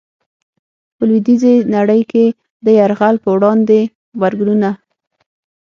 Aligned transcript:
په 0.95 1.03
لويديځي 1.09 1.55
نړۍ 1.75 2.01
کي 2.11 2.25
د 2.65 2.67
يرغل 2.79 3.15
په 3.23 3.29
وړاندي 3.35 3.81
غبرګونونه 4.17 4.69